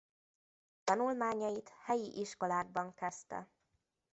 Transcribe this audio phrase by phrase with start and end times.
[0.83, 3.49] Tanulmányait helyi iskolákban kezdte.